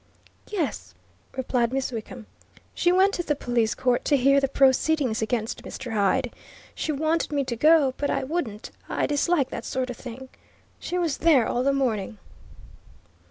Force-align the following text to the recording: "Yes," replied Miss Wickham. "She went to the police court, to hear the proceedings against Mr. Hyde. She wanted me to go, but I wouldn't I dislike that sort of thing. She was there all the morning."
"Yes," 0.49 0.95
replied 1.37 1.71
Miss 1.71 1.91
Wickham. 1.91 2.25
"She 2.73 2.91
went 2.91 3.13
to 3.13 3.21
the 3.23 3.35
police 3.35 3.75
court, 3.75 4.03
to 4.05 4.17
hear 4.17 4.39
the 4.39 4.47
proceedings 4.47 5.21
against 5.21 5.61
Mr. 5.61 5.93
Hyde. 5.93 6.33
She 6.73 6.91
wanted 6.91 7.31
me 7.31 7.43
to 7.43 7.55
go, 7.55 7.93
but 7.97 8.09
I 8.09 8.23
wouldn't 8.23 8.71
I 8.89 9.05
dislike 9.05 9.51
that 9.51 9.63
sort 9.63 9.91
of 9.91 9.97
thing. 9.97 10.29
She 10.79 10.97
was 10.97 11.17
there 11.17 11.47
all 11.47 11.61
the 11.61 11.71
morning." 11.71 12.17